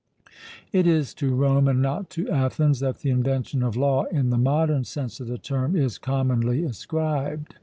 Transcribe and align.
It 0.73 0.87
is 0.87 1.13
to 1.21 1.35
Rome 1.35 1.67
and 1.67 1.79
not 1.79 2.09
to 2.17 2.27
Athens 2.27 2.79
that 2.79 3.01
the 3.01 3.11
invention 3.11 3.61
of 3.61 3.75
law, 3.77 4.05
in 4.05 4.31
the 4.31 4.37
modern 4.39 4.83
sense 4.83 5.19
of 5.19 5.27
the 5.27 5.37
term, 5.37 5.75
is 5.75 5.99
commonly 5.99 6.63
ascribed. 6.63 7.53